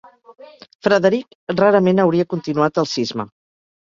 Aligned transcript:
Frederick 0.85 1.37
rarament 1.59 2.01
hauria 2.05 2.25
continuat 2.31 2.81
el 2.85 2.89
cisma. 2.93 3.27